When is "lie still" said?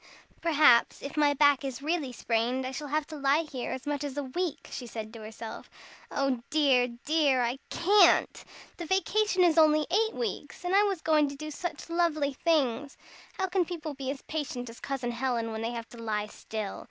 16.01-16.79